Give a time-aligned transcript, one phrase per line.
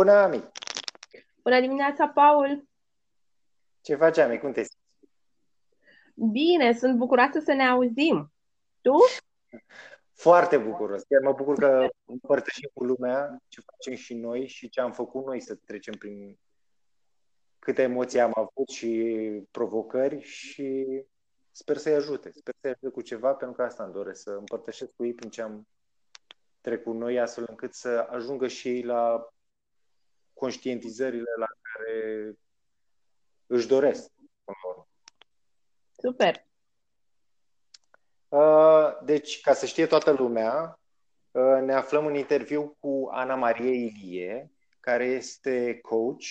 [0.00, 0.44] Bună, Ami!
[1.42, 2.68] Bună dimineața, Paul!
[3.80, 4.38] Ce faci, Ami?
[4.38, 5.12] Cum te simți?
[6.14, 8.32] Bine, sunt bucuroasă să ne auzim.
[8.80, 8.92] Tu?
[10.12, 11.02] Foarte bucuros.
[11.02, 15.24] Chiar mă bucur că împărtășim cu lumea ce facem și noi și ce am făcut
[15.24, 16.38] noi să trecem prin
[17.58, 20.86] câte emoții am avut și provocări și
[21.50, 22.30] sper să-i ajute.
[22.32, 25.30] Sper să-i ajute cu ceva, pentru că asta îmi doresc, să împărtășesc cu ei prin
[25.30, 25.68] ce am
[26.60, 29.32] trecut noi, astfel încât să ajungă și ei la
[30.40, 32.32] conștientizările la care
[33.46, 34.12] își doresc.
[35.92, 36.46] Super!
[38.28, 40.80] Uh, deci, ca să știe toată lumea,
[41.30, 46.24] uh, ne aflăm în interviu cu Ana Marie Ilie, care este coach,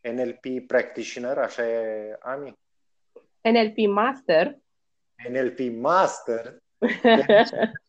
[0.00, 2.58] NLP practitioner, așa e, Ami?
[3.40, 4.58] NLP Master.
[5.28, 6.56] NLP Master.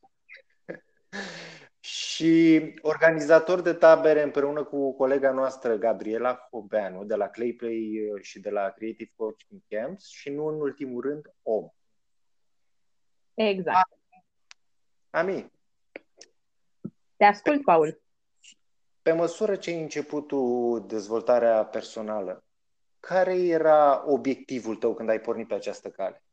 [2.17, 8.39] și organizator de tabere împreună cu colega noastră Gabriela Hobeanu de la Clayplay uh, și
[8.39, 11.69] de la Creative Coaching Camps și nu în ultimul rând om.
[13.33, 13.89] Exact.
[15.09, 15.51] Ami.
[17.17, 18.01] Te ascult, Paul.
[19.01, 22.45] Pe măsură ce ai început tu dezvoltarea personală,
[22.99, 26.23] care era obiectivul tău când ai pornit pe această cale?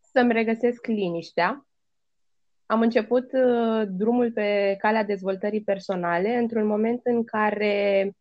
[0.00, 1.66] Să-mi regăsesc liniștea.
[2.66, 8.12] Am început uh, drumul pe calea dezvoltării personale într-un moment în care,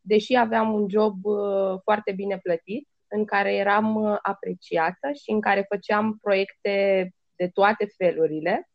[0.00, 5.40] deși aveam un job uh, foarte bine plătit, în care eram uh, apreciată și în
[5.40, 8.68] care făceam proiecte de toate felurile.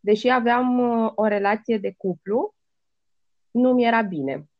[0.00, 2.54] Deși aveam uh, o relație de cuplu,
[3.50, 4.50] nu mi era bine.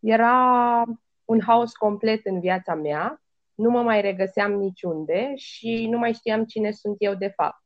[0.00, 0.84] Era
[1.24, 3.22] un haos complet în viața mea,
[3.56, 7.64] nu mă mai regăseam niciunde și nu mai știam cine sunt eu de fapt.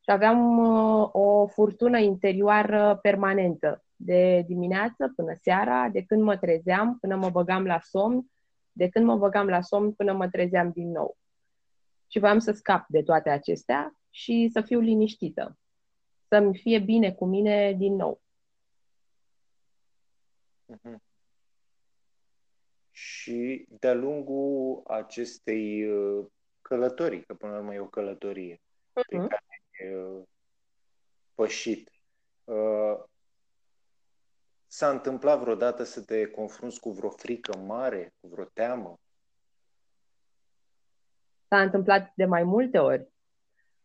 [0.00, 6.98] Și aveam uh, o furtună interioară permanentă de dimineață până seara, de când mă trezeam
[6.98, 8.26] până mă băgam la somn,
[8.72, 11.16] de când mă băgam la somn până mă trezeam din nou.
[12.08, 15.58] Și voiam să scap de toate acestea și să fiu liniștită,
[16.28, 18.20] să-mi fie bine cu mine din nou.
[20.72, 21.13] Uh-huh.
[23.24, 26.26] Și de-a lungul acestei uh,
[26.62, 29.08] călătorii, că până la urmă e o călătorie uh-huh.
[29.08, 29.44] pe care
[29.80, 30.22] ai uh,
[31.34, 31.90] pășit,
[32.44, 33.02] uh,
[34.66, 39.00] S-a întâmplat vreodată să te confrunți cu vreo frică mare, cu vreo teamă?
[41.48, 43.08] S-a întâmplat de mai multe ori.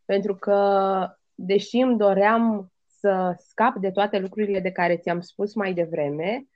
[0.05, 5.73] Pentru că, deși îmi doream să scap de toate lucrurile de care ți-am spus mai
[5.73, 6.47] devreme,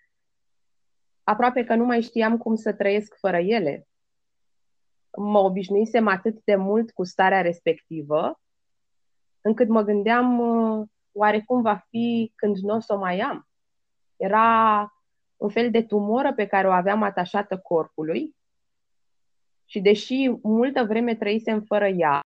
[1.24, 3.88] aproape că nu mai știam cum să trăiesc fără ele.
[5.18, 8.42] Mă obișnuisem atât de mult cu starea respectivă,
[9.42, 10.40] încât mă gândeam
[11.12, 13.48] oare cum va fi când nu o să o mai am.
[14.16, 14.88] Era
[15.38, 18.36] un fel de tumoră pe care o aveam atașată corpului
[19.66, 22.22] și deși multă vreme trăisem fără ea,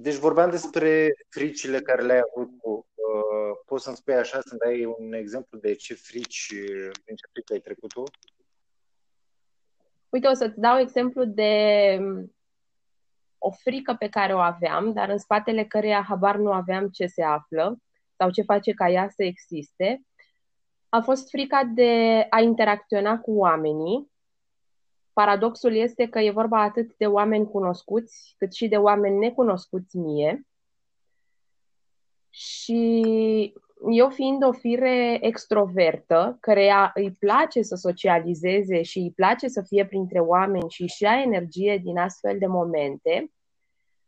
[0.00, 2.86] deci vorbeam despre fricile care le-ai avut tu.
[3.68, 6.52] Uh, poți să-mi spui așa, să-mi dai un exemplu de ce frici,
[7.04, 8.02] din ce frici ai trecut tu?
[10.08, 11.98] Uite, o să-ți dau exemplu de
[13.38, 17.22] o frică pe care o aveam, dar în spatele căreia habar nu aveam ce se
[17.22, 17.78] află
[18.16, 20.02] sau ce face ca ea să existe,
[20.88, 24.10] a fost frica de a interacționa cu oamenii.
[25.12, 30.47] Paradoxul este că e vorba atât de oameni cunoscuți, cât și de oameni necunoscuți mie.
[32.30, 33.54] Și
[33.90, 39.86] eu fiind o fire extrovertă, care îi place să socializeze și îi place să fie
[39.86, 43.32] printre oameni și își ia energie din astfel de momente,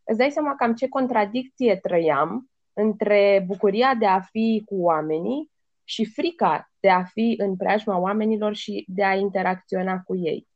[0.05, 5.51] îți dai seama cam ce contradicție trăiam între bucuria de a fi cu oamenii
[5.85, 10.49] și frica de a fi în preajma oamenilor și de a interacționa cu ei.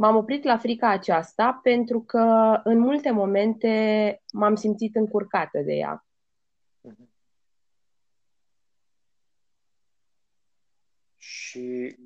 [0.00, 6.06] M-am oprit la frica aceasta pentru că în multe momente m-am simțit încurcată de ea.
[11.16, 11.96] Și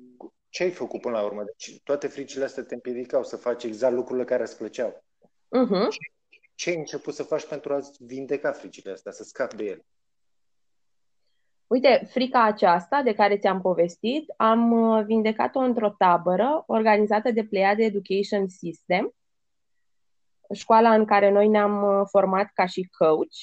[0.49, 1.43] ce ai făcut până la urmă?
[1.43, 5.05] Deci toate fricile astea te împiedicau să faci exact lucrurile care îți plăceau.
[5.29, 5.89] Uh-huh.
[5.89, 9.85] Ce, ce ai început să faci pentru a vindeca fricile astea, să scapi de ele?
[11.67, 17.83] Uite, frica aceasta de care ți-am povestit, am uh, vindecat-o într-o tabără organizată de Pleiade
[17.83, 19.13] Education System,
[20.53, 23.35] școala în care noi ne-am uh, format ca și coach.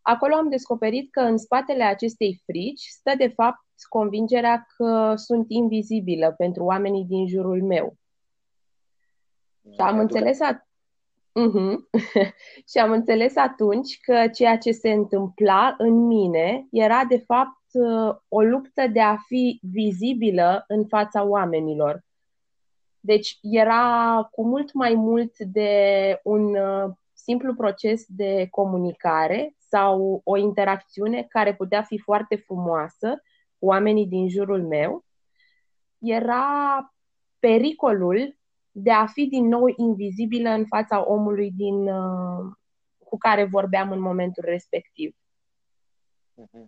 [0.00, 6.32] Acolo am descoperit că în spatele acestei frici stă de fapt convingerea că sunt invizibilă
[6.32, 7.96] pentru oamenii din jurul meu.
[9.72, 10.65] Și am înțeles, at-
[11.36, 11.76] uh-huh.
[12.70, 17.54] și am înțeles atunci că ceea ce se întâmpla în mine era de fapt
[18.28, 22.04] o luptă de a fi vizibilă în fața oamenilor.
[23.00, 26.56] Deci era cu mult mai mult de un
[27.12, 33.22] simplu proces de comunicare sau o interacțiune care putea fi foarte frumoasă
[33.58, 35.04] cu oamenii din jurul meu,
[35.98, 36.46] era
[37.38, 38.38] pericolul
[38.78, 42.52] de a fi din nou invizibilă în fața omului din, uh,
[42.98, 45.16] cu care vorbeam în momentul respectiv.
[46.42, 46.64] Uh-huh.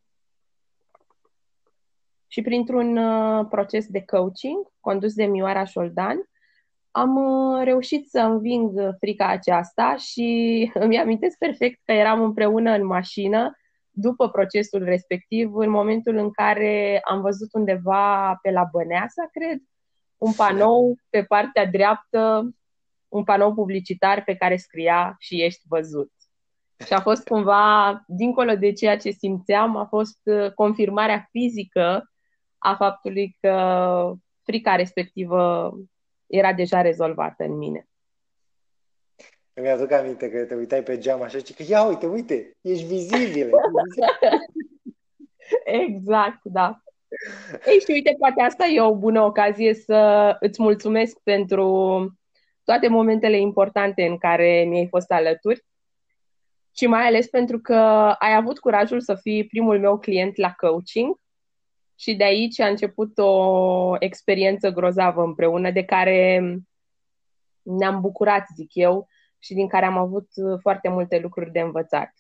[2.27, 6.29] Și printr-un uh, proces de coaching condus de Mioara Șoldan,
[6.91, 10.27] am uh, reușit să înving frica aceasta și
[10.75, 13.57] îmi amintesc perfect că eram împreună în mașină
[13.91, 19.63] după procesul respectiv, în momentul în care am văzut undeva pe la Băneasa, cred,
[20.19, 22.51] un panou pe partea dreaptă,
[23.09, 26.13] un panou publicitar pe care scria și ești văzut.
[26.87, 32.11] Și a fost cumva, dincolo de ceea ce simțeam, a fost uh, confirmarea fizică
[32.59, 34.13] a faptului că
[34.43, 35.73] frica respectivă
[36.27, 37.89] era deja rezolvată în mine.
[39.53, 42.85] Îmi aduc aminte că te uitai pe geam așa și că ia uite, uite, ești
[42.87, 43.51] vizibil.
[45.87, 46.83] exact, da.
[47.67, 52.19] Ei, și uite, poate asta e o bună ocazie să îți mulțumesc pentru
[52.65, 55.65] toate momentele importante în care mi-ai fost alături
[56.77, 57.75] și mai ales pentru că
[58.19, 61.17] ai avut curajul să fii primul meu client la coaching
[61.95, 66.43] și de aici a început o experiență grozavă împreună de care
[67.63, 69.09] ne-am bucurat, zic eu,
[69.39, 70.29] și din care am avut
[70.61, 72.13] foarte multe lucruri de învățat.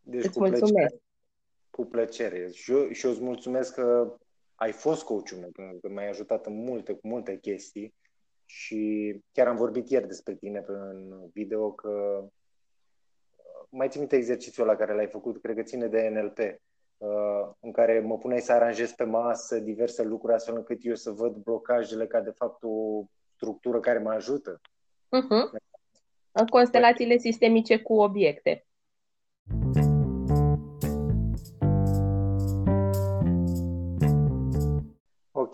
[0.00, 0.94] Deci, Îți cu mulțumesc.
[1.82, 2.50] Plăcere, cu plăcere.
[2.50, 4.16] Și eu, și eu îți mulțumesc că
[4.54, 5.50] ai fost coachul meu,
[5.80, 7.94] că m-ai ajutat în multe, cu multe chestii
[8.44, 12.24] și chiar am vorbit ieri despre tine în video că
[13.68, 16.38] mai țin minte exercițiul la care l-ai făcut, cred că ține de NLP
[17.04, 21.10] Uh, în care mă puneai să aranjez pe masă diverse lucruri astfel încât eu să
[21.10, 23.04] văd blocajele ca de fapt o
[23.34, 24.60] structură care mă ajută.
[25.06, 25.62] Uh-huh.
[26.32, 28.66] În constelațiile sistemice cu obiecte.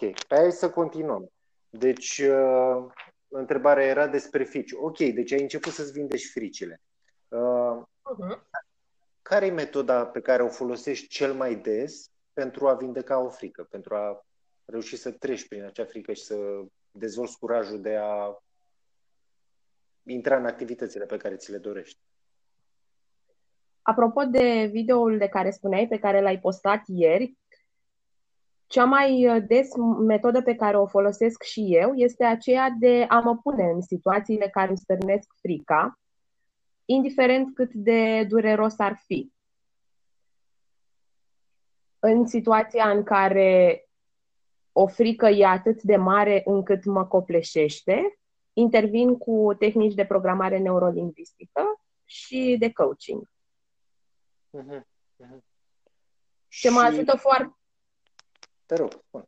[0.03, 1.31] Ok, pe hai să continuăm.
[1.71, 2.93] Deci, uh,
[3.29, 4.73] întrebarea era despre frici.
[4.73, 6.81] Ok, deci ai început să-ți vindești fricile.
[7.29, 8.41] Uh, uh-huh
[9.31, 13.67] care e metoda pe care o folosești cel mai des pentru a vindeca o frică,
[13.71, 14.27] pentru a
[14.65, 16.37] reuși să treci prin acea frică și să
[16.91, 18.43] dezvolți curajul de a
[20.03, 21.99] intra în activitățile pe care ți le dorești?
[23.83, 27.39] Apropo de videoul de care spuneai, pe care l-ai postat ieri,
[28.71, 29.69] cea mai des
[30.07, 34.49] metodă pe care o folosesc și eu este aceea de a mă pune în situațiile
[34.49, 35.99] care îmi stârnesc frica
[36.85, 39.33] indiferent cât de dureros ar fi.
[41.99, 43.85] În situația în care
[44.73, 48.19] o frică e atât de mare încât mă copleșește,
[48.53, 51.63] intervin cu tehnici de programare neurolingvistică
[52.05, 53.31] și de coaching.
[54.59, 54.81] Uh-huh.
[55.25, 55.39] Uh-huh.
[56.49, 56.69] Ce și...
[56.69, 57.55] mă ajută foarte.
[58.71, 59.25] Te rog, spun.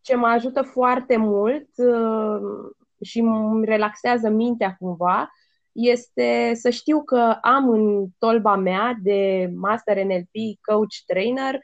[0.00, 5.30] Ce mă ajută foarte mult uh, și îmi relaxează mintea cumva
[5.72, 11.60] este să știu că am în tolba mea de Master NLP, Coach, Trainer,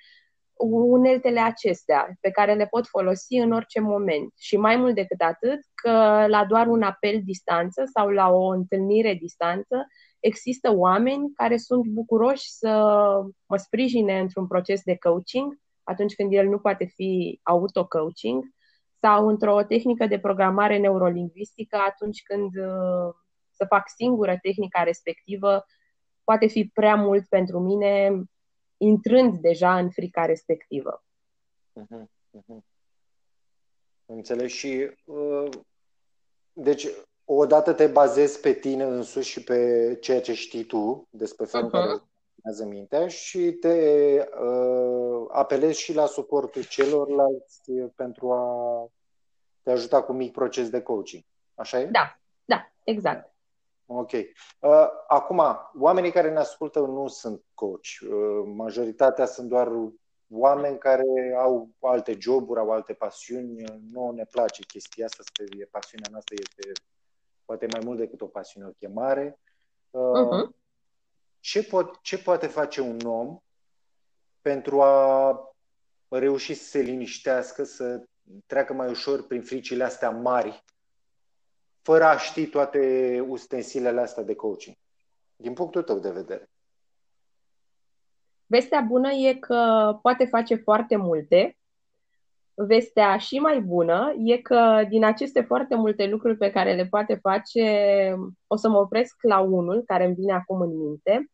[0.68, 4.32] uneltele acestea pe care le pot folosi în orice moment.
[4.38, 9.14] Și mai mult decât atât, că la doar un apel distanță sau la o întâlnire
[9.14, 9.86] distanță,
[10.20, 12.70] există oameni care sunt bucuroși să
[13.46, 18.44] mă sprijine într-un proces de coaching, atunci când el nu poate fi auto-coaching,
[19.00, 22.50] sau într-o tehnică de programare neurolingvistică atunci când
[23.50, 25.64] să fac singură tehnica respectivă
[26.24, 28.22] poate fi prea mult pentru mine,
[28.76, 31.04] intrând deja în frica respectivă.
[31.80, 32.04] Uh-huh,
[32.38, 32.58] uh-huh.
[34.06, 35.48] Înțeleg și uh,
[36.52, 36.86] deci
[37.24, 41.72] odată te bazezi pe tine însuși și pe ceea ce știi tu despre felul uh-huh.
[41.72, 42.02] care
[42.46, 48.88] funcționează mintea și te uh, apelezi și la suportul celorlalți pentru a
[49.62, 51.22] te ajuta cu mic proces de coaching.
[51.54, 51.86] Așa e?
[51.86, 53.34] Da, da, exact.
[53.86, 54.12] Ok.
[54.12, 55.42] Uh, acum,
[55.78, 57.86] oamenii care ne ascultă nu sunt coach.
[58.02, 59.70] Uh, majoritatea sunt doar
[60.30, 61.04] oameni care
[61.38, 63.64] au alte joburi, au alte pasiuni.
[63.92, 66.82] Nu ne place chestia asta, este, pasiunea noastră este
[67.44, 69.38] poate mai mult decât o pasiune, o chemare.
[69.90, 70.65] Uh, uh-huh.
[71.46, 73.38] Ce, pot, ce poate face un om
[74.40, 75.38] pentru a
[76.08, 78.04] reuși să se liniștească, să
[78.46, 80.64] treacă mai ușor prin fricile astea mari
[81.82, 84.76] fără a ști toate ustensilele astea de coaching,
[85.36, 86.50] din punctul tău de vedere?
[88.46, 91.56] Vestea bună e că poate face foarte multe.
[92.54, 97.14] Vestea și mai bună e că din aceste foarte multe lucruri pe care le poate
[97.14, 98.14] face,
[98.46, 101.30] o să mă opresc la unul care îmi vine acum în minte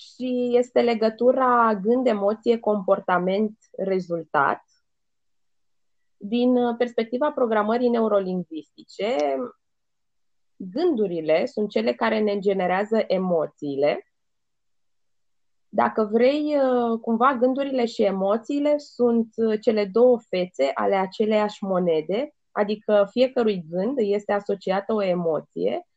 [0.00, 4.62] și este legătura gând, emoție, comportament, rezultat.
[6.16, 9.16] Din perspectiva programării neurolingvistice,
[10.56, 14.10] gândurile sunt cele care ne generează emoțiile
[15.72, 22.34] dacă vrei, uh, cumva gândurile și emoțiile sunt uh, cele două fețe ale aceleiași monede,
[22.50, 25.88] adică fiecărui gând este asociată o emoție,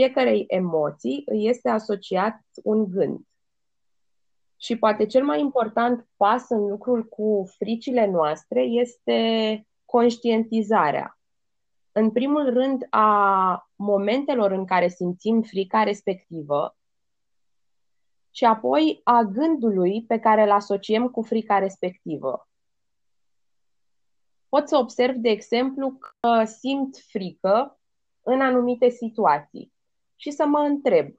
[0.00, 3.20] fiecarei emoții este asociat un gând.
[4.56, 11.18] Și poate cel mai important pas în lucrul cu fricile noastre este conștientizarea.
[11.92, 16.76] În primul rând, a momentelor în care simțim frica respectivă,
[18.30, 22.48] și apoi a gândului pe care îl asociem cu frica respectivă.
[24.48, 27.80] Pot să observ, de exemplu, că simt frică
[28.22, 29.72] în anumite situații
[30.20, 31.14] și să mă întreb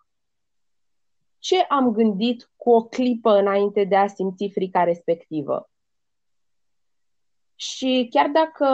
[1.39, 5.70] ce am gândit cu o clipă înainte de a simți frica respectivă.
[7.55, 8.65] Și chiar dacă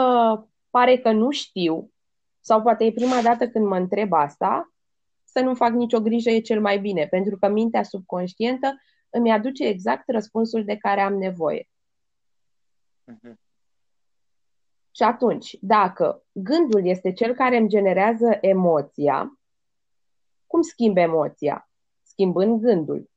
[0.70, 1.92] pare că nu știu,
[2.40, 4.72] sau poate e prima dată când mă întreb asta,
[5.24, 8.80] să nu fac nicio grijă e cel mai bine, pentru că mintea subconștientă
[9.10, 11.68] îmi aduce exact răspunsul de care am nevoie.
[13.12, 13.32] Uh-huh.
[14.90, 19.37] Și atunci, dacă gândul este cel care îmi generează emoția,
[20.48, 21.70] cum schimb emoția?
[22.02, 23.10] Schimbând gândul.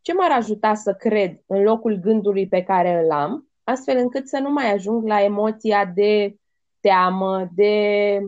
[0.00, 4.38] Ce m-ar ajuta să cred în locul gândului pe care îl am, astfel încât să
[4.38, 6.36] nu mai ajung la emoția de
[6.80, 8.20] teamă, de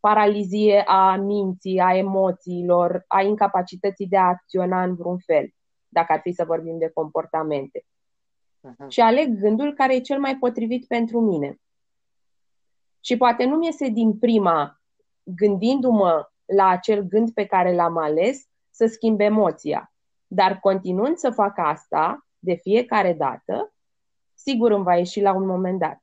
[0.00, 5.48] paralizie a minții, a emoțiilor, a incapacității de a acționa în vreun fel,
[5.88, 7.84] dacă ar fi să vorbim de comportamente.
[8.68, 8.88] Uh-huh.
[8.88, 11.60] Și aleg gândul care e cel mai potrivit pentru mine.
[13.00, 14.80] Și poate nu mi iese din prima,
[15.22, 19.92] gândindu-mă la acel gând pe care l-am ales, să schimb emoția.
[20.26, 23.72] Dar continuând să fac asta de fiecare dată,
[24.34, 26.02] sigur îmi va ieși la un moment dat.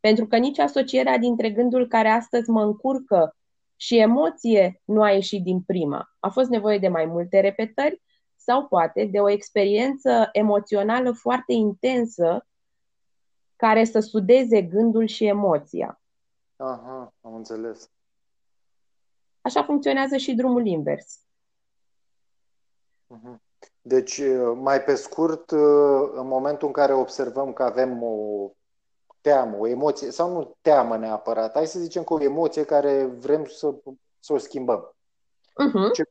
[0.00, 3.36] Pentru că nici asocierea dintre gândul care astăzi mă încurcă
[3.76, 6.08] și emoție nu a ieșit din prima.
[6.18, 8.02] A fost nevoie de mai multe repetări
[8.36, 12.46] sau poate de o experiență emoțională foarte intensă
[13.56, 16.00] care să sudeze gândul și emoția.
[16.56, 17.90] Aha, am înțeles.
[19.46, 21.18] Așa funcționează și drumul invers.
[23.06, 23.42] Mhm.
[23.82, 24.20] Deci,
[24.54, 25.50] mai pe scurt,
[26.14, 28.50] în momentul în care observăm că avem o
[29.20, 33.44] teamă, o emoție, sau nu teamă neapărat, hai să zicem că o emoție care vrem
[33.44, 33.74] să,
[34.20, 34.94] să o schimbăm.
[35.48, 35.92] Uh-huh.
[35.92, 36.02] Ce,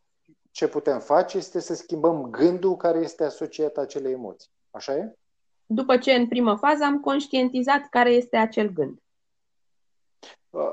[0.51, 4.49] ce putem face este să schimbăm gândul care este asociat acelei emoții.
[4.71, 5.15] Așa e?
[5.65, 8.99] După ce în primă fază am conștientizat care este acel gând.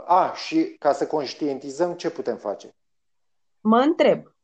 [0.06, 2.74] A, și ca să conștientizăm, ce putem face?
[3.60, 4.34] Mă întreb.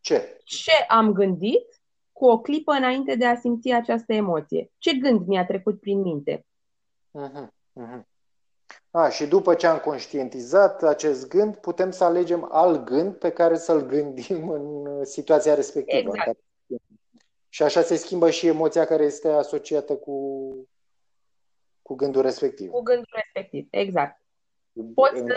[0.00, 0.40] Ce?
[0.44, 1.80] Ce am gândit
[2.12, 4.72] cu o clipă înainte de a simți această emoție?
[4.78, 6.46] Ce gând mi-a trecut prin minte?
[7.18, 7.46] Uh-huh,
[7.80, 8.02] uh-huh.
[8.90, 13.56] A, și după ce am conștientizat acest gând, putem să alegem alt gând pe care
[13.56, 16.12] să-l gândim în uh, situația respectivă.
[16.14, 16.38] Exact.
[17.48, 20.50] Și așa se schimbă și emoția care este asociată cu,
[21.82, 22.70] cu gândul respectiv.
[22.70, 24.19] Cu gândul respectiv, exact.
[24.94, 25.34] Poți să...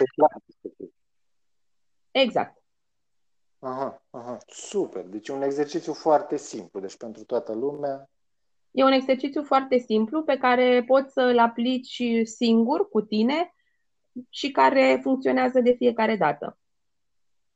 [2.12, 2.62] Exact.
[3.60, 5.06] Aha, aha, super.
[5.06, 6.80] Deci un exercițiu foarte simplu.
[6.80, 8.10] Deci pentru toată lumea
[8.76, 13.54] E un exercițiu foarte simplu pe care poți să-l aplici singur, cu tine,
[14.30, 16.58] și care funcționează de fiecare dată.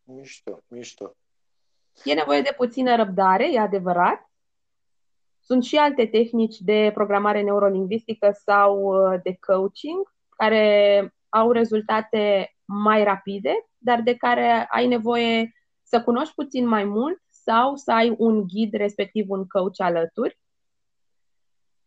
[0.04, 1.16] Mișto, mișto.
[2.04, 4.30] E nevoie de puțină răbdare, e adevărat.
[5.40, 13.04] Sunt și alte tehnici de programare neurolingvistică sau uh, de coaching care au rezultate mai
[13.04, 15.52] rapide, dar de care ai nevoie
[15.84, 20.40] să cunoști puțin mai mult sau să ai un ghid, respectiv un coach alături.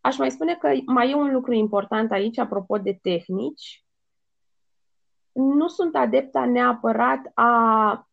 [0.00, 3.84] Aș mai spune că mai e un lucru important aici, apropo de tehnici.
[5.32, 8.04] Nu sunt adepta neapărat a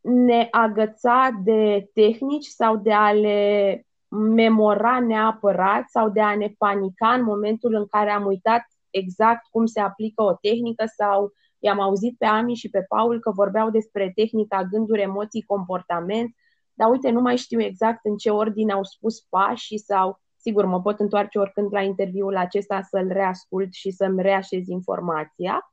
[0.00, 7.12] ne agăța de tehnici sau de a le memora neapărat sau de a ne panica
[7.12, 12.18] în momentul în care am uitat exact cum se aplică o tehnică sau i-am auzit
[12.18, 16.34] pe Ami și pe Paul că vorbeau despre tehnica gânduri, emoții, comportament,
[16.74, 20.80] dar uite, nu mai știu exact în ce ordine au spus pașii sau Sigur, mă
[20.80, 25.72] pot întoarce oricând la interviul acesta să-l reascult și să-mi reașez informația,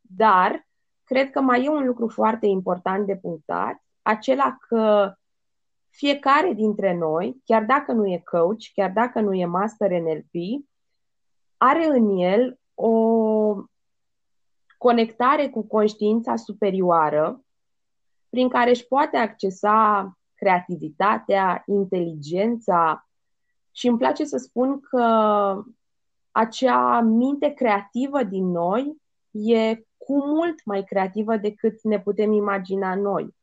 [0.00, 0.68] dar
[1.04, 5.12] cred că mai e un lucru foarte important de punctat, acela că
[5.90, 10.64] fiecare dintre noi, chiar dacă nu e coach, chiar dacă nu e master NLP,
[11.64, 12.92] are în el o
[14.78, 17.44] conectare cu conștiința superioară
[18.28, 23.08] prin care își poate accesa creativitatea, inteligența
[23.70, 25.06] și îmi place să spun că
[26.30, 28.96] acea minte creativă din noi
[29.30, 33.34] e cu mult mai creativă decât ne putem imagina noi.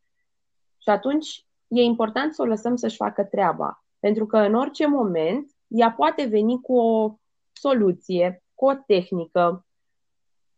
[0.78, 3.84] Și atunci e important să o lăsăm să-și facă treaba.
[4.00, 7.16] Pentru că în orice moment ea poate veni cu o
[7.62, 9.66] soluție, cu o tehnică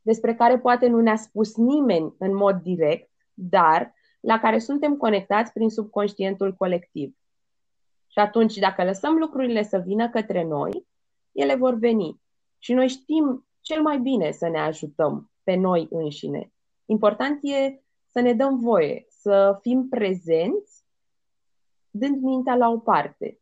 [0.01, 5.51] despre care poate nu ne-a spus nimeni în mod direct, dar la care suntem conectați
[5.51, 7.17] prin subconștientul colectiv.
[8.07, 10.87] Și atunci, dacă lăsăm lucrurile să vină către noi,
[11.31, 12.21] ele vor veni.
[12.57, 16.53] Și noi știm cel mai bine să ne ajutăm pe noi înșine.
[16.85, 20.83] Important e să ne dăm voie, să fim prezenți,
[21.89, 23.39] dând mintea la o parte.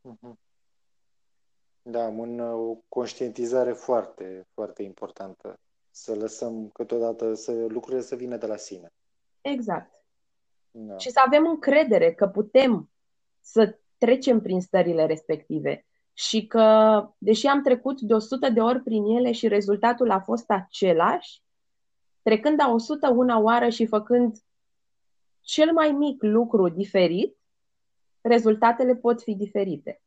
[0.00, 0.41] Mhm.
[1.82, 5.58] Da, un, o conștientizare foarte, foarte importantă.
[5.90, 8.92] Să lăsăm câteodată să lucrurile să vină de la sine.
[9.40, 10.04] Exact.
[10.70, 10.98] Da.
[10.98, 12.90] Și să avem încredere că putem
[13.40, 19.04] să trecem prin stările respective și că, deși am trecut de 100 de ori prin
[19.04, 21.42] ele și rezultatul a fost același,
[22.22, 24.36] trecând a 101 oară și făcând
[25.40, 27.36] cel mai mic lucru diferit,
[28.20, 30.01] rezultatele pot fi diferite.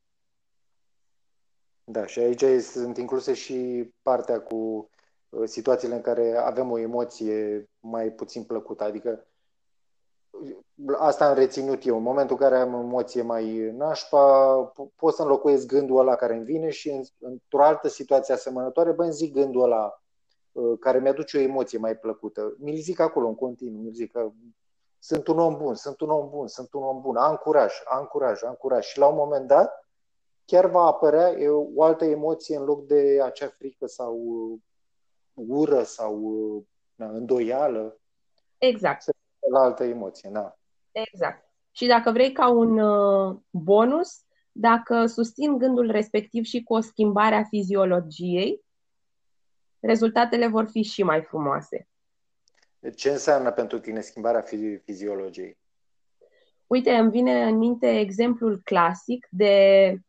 [1.88, 4.90] Da, și aici sunt incluse și partea cu
[5.30, 8.84] uh, situațiile în care avem o emoție mai puțin plăcută.
[8.84, 9.28] Adică
[10.98, 11.98] asta am reținut eu.
[11.98, 14.56] În momentul în care am emoție mai nașpa,
[14.96, 19.14] pot să înlocuiesc gândul ăla care îmi vine și într-o altă situație asemănătoare, bă, îmi
[19.14, 20.02] zic gândul ăla
[20.52, 22.56] uh, care mi-aduce o emoție mai plăcută.
[22.60, 24.32] Mi-l zic acolo în continuu, mi-l zic că
[25.00, 28.06] sunt un om bun, sunt un om bun, sunt un om bun, am curaj, am
[28.06, 28.86] curaj, am curaj.
[28.86, 29.85] Și la un moment dat,
[30.46, 31.36] chiar va apărea
[31.76, 34.60] o altă emoție în loc de acea frică sau uh,
[35.34, 36.64] ură sau uh,
[36.96, 38.00] îndoială.
[38.58, 39.04] Exact
[39.52, 40.58] la altă emoție, da.
[40.92, 41.50] Exact.
[41.72, 47.36] Și dacă vrei ca un uh, bonus, dacă susțin gândul respectiv și cu o schimbare
[47.36, 48.64] a fiziologiei,
[49.80, 51.88] rezultatele vor fi și mai frumoase.
[52.96, 54.44] Ce înseamnă pentru tine schimbarea
[54.84, 55.58] fiziologiei?
[56.68, 60.00] Uite, îmi vine în minte exemplul clasic de uh,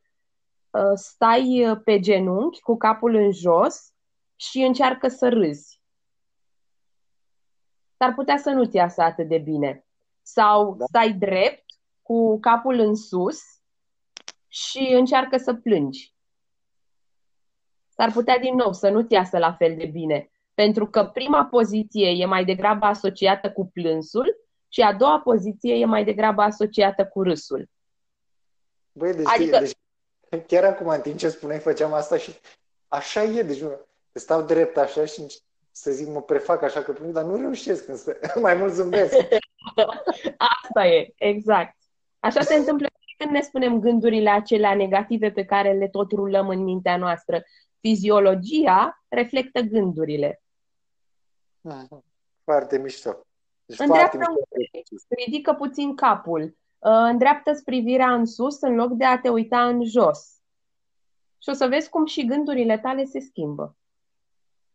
[0.95, 3.93] stai pe genunchi cu capul în jos
[4.37, 5.77] și încearcă să râzi
[7.97, 9.87] s-ar putea să nu-ți iasă atât de bine.
[10.23, 10.85] Sau da.
[10.85, 11.65] stai drept,
[12.03, 13.41] cu capul în sus
[14.49, 16.15] și încearcă să plângi.
[17.89, 22.09] S-ar putea din nou să nu-ți iasă la fel de bine, pentru că prima poziție
[22.09, 24.37] e mai degrabă asociată cu plânsul
[24.69, 27.71] și a doua poziție e mai degrabă asociată cu râsul.
[28.93, 29.59] Băi, deci, adică...
[29.59, 29.75] deci
[30.47, 32.33] chiar acum în timp ce spuneai făceam asta și
[32.89, 33.63] așa e, deci
[34.13, 35.27] stau drept așa și
[35.71, 39.15] să zic, mă prefac așa că dar nu reușesc, însă mai mult zâmbesc.
[40.63, 41.77] Asta e, exact.
[42.19, 42.87] Așa se întâmplă
[43.19, 47.43] când ne spunem gândurile acelea negative pe care le tot rulăm în mintea noastră.
[47.81, 50.43] Fiziologia reflectă gândurile.
[52.45, 53.27] Foarte mișto.
[53.65, 55.15] Deci Îndreaptă foarte mișto.
[55.25, 56.57] ridică puțin capul,
[56.87, 60.37] uh, îndreaptă privirea în sus în loc de a te uita în jos.
[61.39, 63.77] Și o să vezi cum și gândurile tale se schimbă.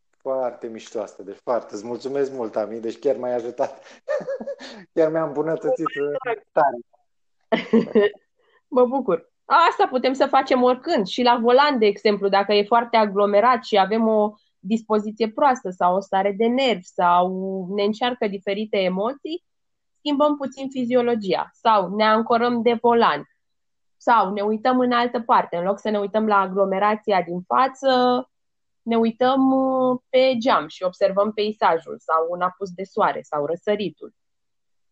[0.09, 1.73] Foarte mișto asta, deci foarte.
[1.73, 3.83] Îți mulțumesc mult, Ami, deci chiar m-ai ajutat.
[4.93, 6.77] chiar mi-am îmbunătățit uh, tare.
[8.75, 9.31] mă bucur.
[9.45, 11.07] Asta putem să facem oricând.
[11.07, 15.95] Și la volan, de exemplu, dacă e foarte aglomerat și avem o dispoziție proastă sau
[15.95, 19.43] o stare de nervi sau ne încearcă diferite emoții,
[20.01, 23.23] schimbăm puțin fiziologia sau ne ancorăm de volan
[23.97, 25.55] sau ne uităm în altă parte.
[25.55, 28.25] În loc să ne uităm la aglomerația din față,
[28.81, 34.13] ne uităm uh, pe geam și observăm peisajul sau un apus de soare sau răsăritul.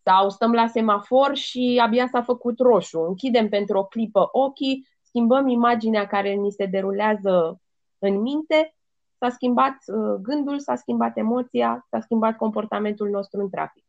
[0.03, 2.99] Sau stăm la semafor și abia s-a făcut roșu.
[2.99, 7.61] Închidem pentru o clipă ochii, schimbăm imaginea care ni se derulează
[7.99, 8.75] în minte,
[9.17, 13.88] s-a schimbat uh, gândul, s-a schimbat emoția, s-a schimbat comportamentul nostru în trafic.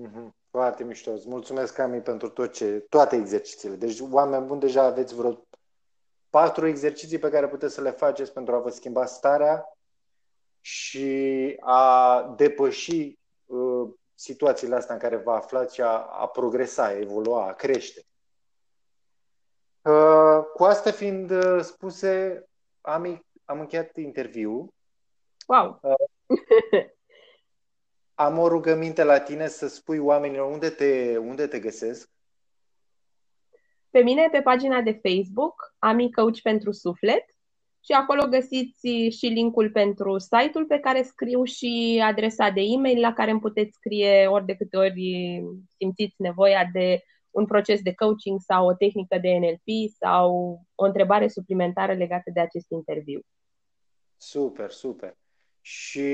[0.00, 0.28] Mm-hmm.
[0.50, 1.10] Foarte mișto.
[1.10, 3.74] Îți mulțumesc, Cami, pentru tot ce, toate exercițiile.
[3.74, 5.46] Deci, oameni buni, deja aveți vreo
[6.30, 9.78] patru exerciții pe care puteți să le faceți pentru a vă schimba starea
[10.60, 16.98] și a depăși uh, situațiile astea în care vă aflați și a, a progresa, a
[16.98, 18.02] evolua, a crește.
[19.82, 22.44] Uh, cu astea fiind uh, spuse,
[22.80, 24.68] am, am încheiat interviul.
[25.46, 25.78] Wow!
[25.82, 25.94] Uh,
[28.20, 32.10] Am o rugăminte la tine să spui oamenilor unde te, unde te găsesc.
[33.90, 37.24] Pe mine, pe pagina de Facebook, Ami Coach pentru Suflet
[37.84, 43.12] și acolo găsiți și linkul pentru site-ul pe care scriu și adresa de e-mail la
[43.12, 45.02] care îmi puteți scrie ori de câte ori
[45.76, 51.28] simțiți nevoia de un proces de coaching sau o tehnică de NLP sau o întrebare
[51.28, 53.20] suplimentară legată de acest interviu.
[54.16, 55.16] Super, super.
[55.60, 56.08] Și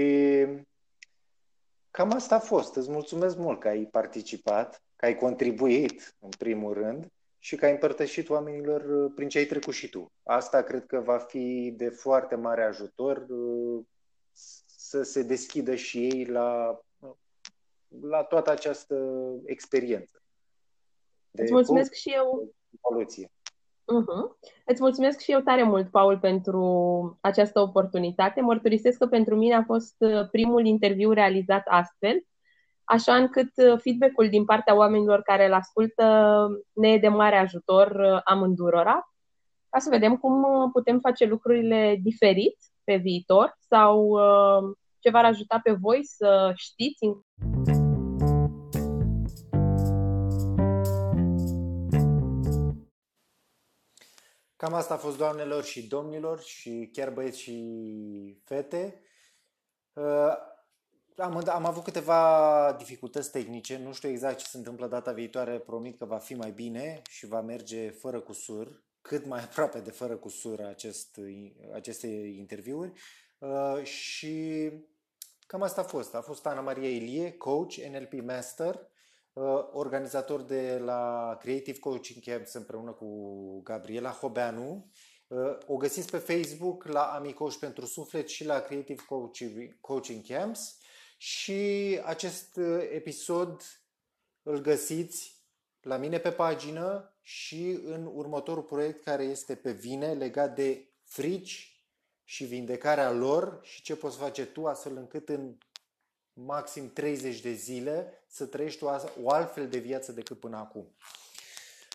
[1.95, 2.77] cam asta a fost.
[2.77, 7.71] Îți mulțumesc mult că ai participat, că ai contribuit, în primul rând, și că ai
[7.71, 10.13] împărtășit oamenilor uh, prin ce ai trecut și tu.
[10.23, 13.85] Asta cred că va fi de foarte mare ajutor uh,
[14.77, 16.81] să se deschidă și ei la,
[18.01, 18.97] la toată această
[19.45, 20.23] experiență.
[21.31, 22.55] Îți mulțumesc și eu.
[22.71, 23.33] Evoluție.
[23.85, 24.51] Uh-huh.
[24.64, 28.40] Îți mulțumesc și eu tare mult, Paul, pentru această oportunitate.
[28.40, 32.25] Mărturisesc că pentru mine a fost uh, primul interviu realizat astfel
[32.85, 37.90] așa încât uh, feedback-ul din partea oamenilor care îl ascultă ne e de mare ajutor
[37.90, 39.12] uh, amândurora,
[39.68, 44.18] ca să vedem cum uh, putem face lucrurile diferit pe viitor sau
[44.99, 47.05] ce v-ar ajuta pe voi să știți.
[54.57, 59.01] Cam asta a fost, doamnelor și domnilor, și chiar băieți și fete.
[61.17, 65.99] Am, am avut câteva dificultăți tehnice, nu știu exact ce se întâmplă data viitoare, promit
[65.99, 70.17] că va fi mai bine și va merge fără cusur, cât mai aproape de fără
[70.17, 71.21] cusur acest,
[71.73, 72.93] aceste interviuri.
[73.38, 74.71] Uh, și
[75.47, 76.14] cam asta a fost.
[76.14, 78.94] A fost Ana Maria Ilie, coach, NLP Master, uh,
[79.73, 84.90] organizator de la Creative Coaching Camps împreună cu Gabriela Hobeanu.
[85.27, 89.03] Uh, o găsiți pe Facebook la Amicoș pentru Suflet și la Creative
[89.81, 90.79] Coaching Camps.
[91.16, 93.62] Și acest uh, episod
[94.42, 95.42] îl găsiți
[95.81, 101.85] la mine pe pagină și în următorul proiect care este pe vine legat de frici
[102.25, 105.59] și vindecarea lor și ce poți face tu astfel încât în
[106.35, 108.90] maxim 30 de zile să trăiești o,
[109.23, 110.94] o altfel de viață decât până acum.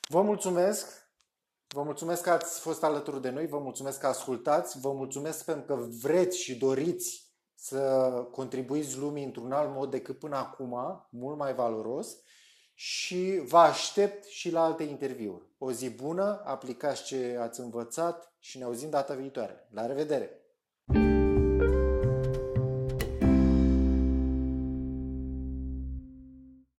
[0.07, 1.07] Vă mulțumesc!
[1.73, 5.75] Vă mulțumesc că ați fost alături de noi, vă mulțumesc că ascultați, vă mulțumesc pentru
[5.75, 7.79] că vreți și doriți să
[8.31, 10.75] contribuiți lumii într-un alt mod decât până acum,
[11.09, 12.17] mult mai valoros
[12.73, 15.49] și vă aștept și la alte interviuri.
[15.57, 19.67] O zi bună, aplicați ce ați învățat și ne auzim data viitoare.
[19.71, 20.38] La revedere!